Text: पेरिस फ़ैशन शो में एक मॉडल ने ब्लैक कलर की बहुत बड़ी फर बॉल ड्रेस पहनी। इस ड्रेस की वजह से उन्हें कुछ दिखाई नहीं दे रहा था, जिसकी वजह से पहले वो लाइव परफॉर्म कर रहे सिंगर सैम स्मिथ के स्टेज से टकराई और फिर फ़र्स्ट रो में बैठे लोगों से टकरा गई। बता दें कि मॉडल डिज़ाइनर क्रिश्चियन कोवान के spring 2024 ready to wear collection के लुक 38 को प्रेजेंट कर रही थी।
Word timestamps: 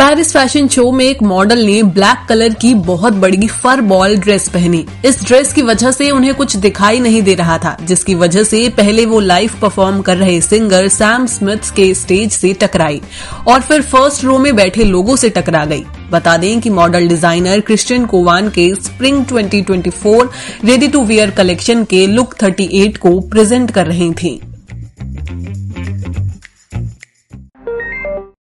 पेरिस 0.00 0.32
फ़ैशन 0.32 0.68
शो 0.68 0.90
में 0.90 1.04
एक 1.04 1.22
मॉडल 1.22 1.58
ने 1.66 1.82
ब्लैक 1.94 2.18
कलर 2.28 2.54
की 2.60 2.72
बहुत 2.84 3.12
बड़ी 3.14 3.48
फर 3.48 3.80
बॉल 3.90 4.16
ड्रेस 4.16 4.48
पहनी। 4.48 4.84
इस 5.06 5.22
ड्रेस 5.26 5.52
की 5.52 5.62
वजह 5.62 5.90
से 5.90 6.10
उन्हें 6.10 6.32
कुछ 6.34 6.56
दिखाई 6.56 7.00
नहीं 7.00 7.22
दे 7.22 7.34
रहा 7.34 7.58
था, 7.58 7.76
जिसकी 7.82 8.14
वजह 8.14 8.44
से 8.44 8.68
पहले 8.76 9.04
वो 9.06 9.20
लाइव 9.20 9.58
परफॉर्म 9.62 10.00
कर 10.02 10.16
रहे 10.16 10.40
सिंगर 10.40 10.88
सैम 10.88 11.26
स्मिथ 11.26 11.70
के 11.76 11.92
स्टेज 11.94 12.32
से 12.32 12.52
टकराई 12.62 13.00
और 13.48 13.60
फिर 13.60 13.82
फ़र्स्ट 13.82 14.24
रो 14.24 14.38
में 14.38 14.54
बैठे 14.56 14.84
लोगों 14.84 15.16
से 15.16 15.30
टकरा 15.30 15.64
गई। 15.64 15.84
बता 16.10 16.36
दें 16.36 16.60
कि 16.60 16.70
मॉडल 16.70 17.08
डिज़ाइनर 17.08 17.60
क्रिश्चियन 17.60 18.06
कोवान 18.06 18.48
के 18.50 18.72
spring 18.76 19.24
2024 19.26 20.28
ready 20.64 20.88
to 20.88 21.04
wear 21.04 21.30
collection 21.30 21.84
के 21.84 22.06
लुक 22.06 22.34
38 22.34 22.96
को 22.96 23.18
प्रेजेंट 23.20 23.70
कर 23.70 23.86
रही 23.86 24.12
थी। 24.12 24.40